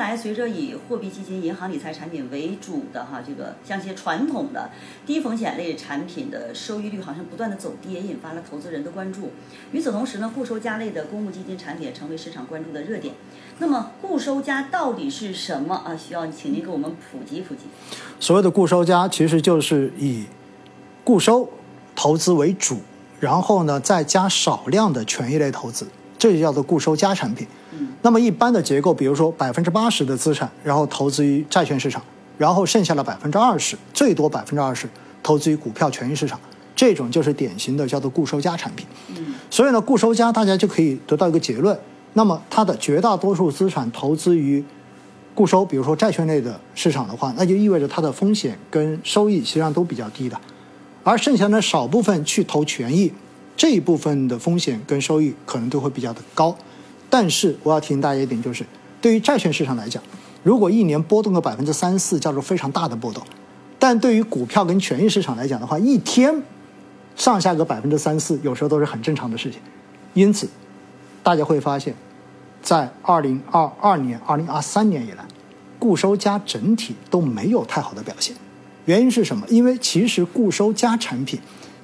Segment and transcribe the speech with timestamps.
[0.00, 4.70] 来，随着以货币基金、银行理财产品为主的哈，这个像一些传统的
[5.04, 9.30] 低风险类产品的收益率好像不断的走低，也引发了投资人的关注。
[9.72, 13.14] 与此同时呢，固收加类的公募基金产品也成为市场关注的热点。
[13.58, 15.94] 那么，固收加到底是什么啊？
[15.94, 17.64] 需要请您给我们普及普及。
[18.18, 20.24] 所谓的固收加，其实就是以
[21.04, 21.46] 固收
[21.94, 22.80] 投资为主，
[23.20, 25.86] 然后呢再加少量的权益类投资，
[26.20, 27.46] 这就叫做固收加产品。
[28.02, 32.02] 那么一般的结构，比如说百分之八十的资产，然后投资于债券市场，
[32.36, 34.86] 然后剩下的百分之二十，最多百分之二十
[35.22, 36.38] 投资于股票权益市场，
[36.76, 38.86] 这种就是典型的叫做固收加产品。
[39.48, 41.76] 所以呢，固收加大家就可以得到一个结论。
[42.12, 44.62] 那么它的绝大多数资产投资于
[45.34, 50.38] 固收，比如说债券类的市场的话，那就意味着它的风险跟收益实际上都比较低的，
[51.02, 53.12] 而剩下的少部分去投权益，
[53.60, 56.56] 这一部分的风险跟收益可能都会比较的高。
[57.10, 58.64] 但是我要提醒大家一点，就是
[59.02, 60.02] 对于债券市场来讲，
[60.42, 63.22] 如果一年波动个百分之三四，叫做非常大的波动；
[63.78, 66.42] 但对于股票跟权益市场来讲的话，一天
[67.14, 69.60] 上下个百分之三四，有时候都是很正常的事情。
[70.14, 70.48] 因此，
[71.22, 71.94] 大家会发现，
[72.62, 75.26] 在二零二二年、二零二三年以来，
[75.78, 78.34] 固收加整体都没有太好的表现。
[78.86, 79.46] 原因是什么？
[79.50, 81.38] 因为其实固收加产品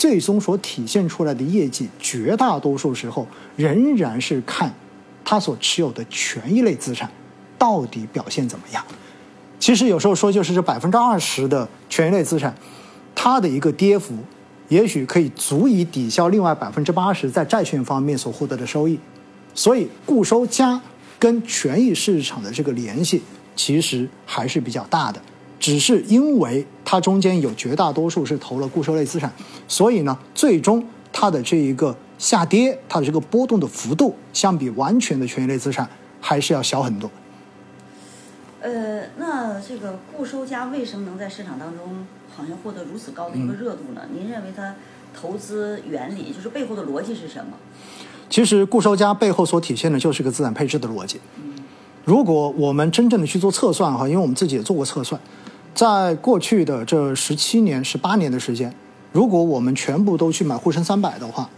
[0.00, 4.72] 最终所体现出来的业绩，绝大多数时候仍然是看。
[5.22, 7.10] 他所持有的权益类资产
[7.58, 8.82] 到底表现怎么样？
[9.58, 12.54] 其实有时候说就是这百分之二十的权益类资产，
[13.14, 14.14] 它的一个跌幅，
[14.68, 18.98] 也许可以足以抵消另外百分之八十在债券方面所获得的收益。
[19.54, 20.80] 所以固收加
[21.18, 23.22] 跟权益市场的这个联系
[23.54, 25.20] 其实还是比较大的。
[25.60, 29.32] 只是因为它中间有绝大多数是投了固收类资产，
[29.68, 31.96] 所以呢，最终它的这一个。
[32.20, 35.88] 下跌，它的这个波动的幅度，相比完全的权益类资产
[36.20, 37.10] 还是要小很多。
[38.60, 44.02] 呃，那这个固收加为什么能在市场当中好像获得如此高的一个热度呢？
[44.12, 44.74] 您认为它
[45.18, 47.52] 投资原理就是背后的逻辑是什么？
[48.28, 51.18] 其实固收加背后所体现的就是一个资产配置的逻辑。
[52.04, 55.18] 如果我们真正的去做测算哈，因为我们自己也做过测算，
[55.74, 58.74] 在过去的这十七年、十八年的时间，
[59.12, 61.48] 如果我们全部都去买沪深三百的话。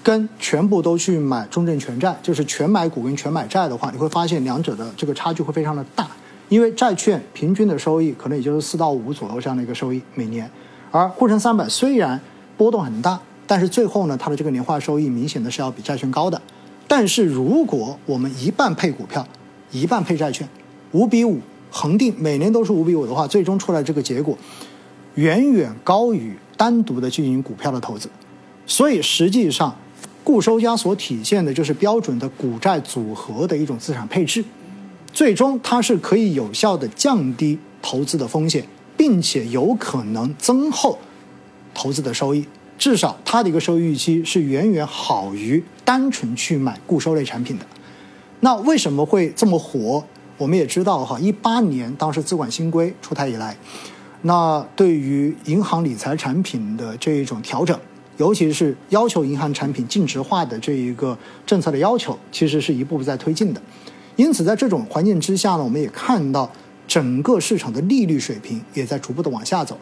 [0.00, 6.08] 跟全部都去买中证全债，就是全买股跟全买债的话，你会发现两者的这个差距会非常的大。
[6.48, 10.50] 因为债券平均的收益可能也就是四到五左右这样的一个收益每年，
[10.90, 12.18] 而沪深三百虽然
[12.56, 16.40] 波动很大，但是最后呢，它的这个年化收益明显的是要比债券高的。
[16.86, 19.26] 但是如果我们一半配股票，
[19.72, 20.48] 一半配债券，
[20.92, 21.38] 五比五
[21.70, 24.36] 恒定每年都是五比五的话，最终出来这个结果
[25.14, 28.08] 远远高于单独的进行股票的投资。
[28.66, 29.74] 所以实际上。
[30.24, 34.44] 固收加所体现的就是标准的股债组合的一种资产配置，
[35.10, 38.62] 最终它是可以有效的降低投资的风险，
[38.94, 40.98] 并且有可能增厚
[41.72, 42.44] 投资的收益。
[42.76, 47.64] 至少它的一个收益预期是远远好于单纯去买固收类产品的。
[48.40, 50.04] 那为什么会这么火？
[50.38, 53.54] 我们也知道哈，一八年当时资管新规出台以来，
[54.22, 57.78] 那对于银行理财产品的这一种调整。
[58.16, 61.16] 尤其是要求银行产品净值化的这一个
[61.46, 63.62] 政策的要求，其实是一步步在推进的。
[64.16, 66.50] 因此，在这种环境之下呢，我们也看到
[66.88, 69.78] 整个市场的利率水平也在逐步的往下走。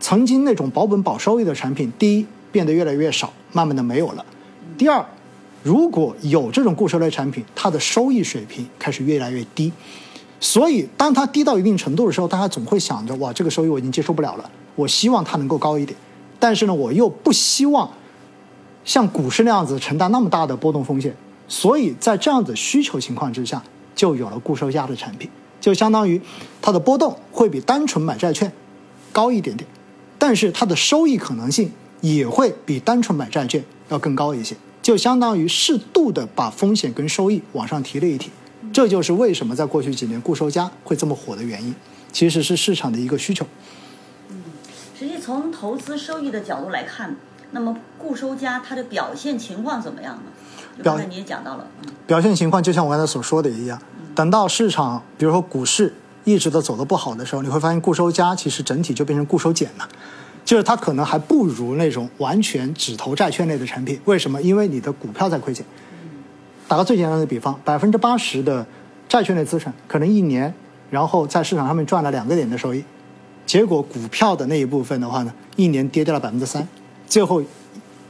[0.00, 4.22] 曾经那种保本保收益的产品，第一变得越来越少，慢慢的没有了。
[4.76, 5.02] 第二，
[5.62, 9.72] 如果有这种固收类产品，它的收益水平开始越来越低。
[10.40, 15.98] 所以，当它低到一定程度的时候，大家总会想着：哇，这个收益我已经接受不了了，我希望它能够高一点。
[16.38, 17.90] 但是呢，我又不希望
[18.84, 21.12] 像股市那样子承担那么大的波动风险，
[21.48, 23.60] 所以在这样子需求情况之下，
[23.96, 25.28] 就有了固收加的产品，
[25.60, 26.20] 就相当于
[26.62, 28.52] 它的波动会比单纯买债券
[29.10, 29.68] 高一点点，
[30.16, 34.54] 但是它的收益可能性也会比单纯买债券要更高一些，
[34.88, 38.30] 就相当于适度的把风险跟收益往上提了一提，
[38.72, 41.74] 这就是为什么在过去几年固收加会这么火的原因，
[42.10, 43.44] 其实是市场的一个需求。
[44.30, 44.42] 嗯
[44.98, 47.14] 实际从投资收益的角度来看，
[47.50, 50.82] 那么固收加它的表现情况怎么样呢？
[50.82, 51.66] 刚才你也讲到了，
[52.06, 53.78] 表现情况就像我刚才所说的一样，
[54.14, 55.92] 等到市场比如说股市
[56.24, 59.86] 一直都走得不好的时候，你会发现固收加其实整体就变成固收减了，
[60.48, 64.00] 就是它可能还不如那种完全只投债券类的产品。
[64.06, 64.40] 为什么？
[64.40, 65.62] 因为你的股票在亏钱。
[66.66, 68.66] 打个最简单的比方，百分之八十的
[69.06, 70.54] 债券类资产可能一年，
[70.88, 72.82] 然后在市场上面赚了两个点的收益。
[73.44, 76.66] 结果股票的那一部分的话呢，一年跌掉了百分之三，
[77.06, 77.42] 最后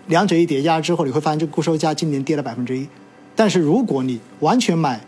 [0.07, 2.87] 两者一叠加之后，你会发现这个固收加今年跌了百分之一。
[3.35, 5.01] 但是如果你完全买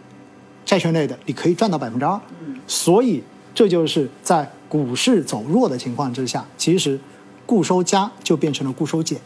[0.65, 2.21] 债券类的，你可以赚到百分之二。
[2.67, 3.23] 所以
[3.55, 6.99] 这就是在股市走弱的情况之下，其实
[7.51, 9.21] 固收加就变成了固收减，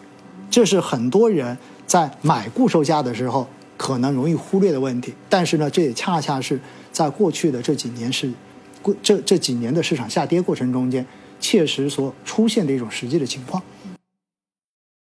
[0.51, 5.13] 这是很多人在买固收加的时候可能容易忽略的问题。
[5.29, 6.59] 但是呢，这也恰恰是
[6.91, 8.33] 在过去的这几年是，
[8.81, 11.05] 过这这几年的市场下跌过程中间，
[11.39, 13.63] 切实所出现的一种实际的情况。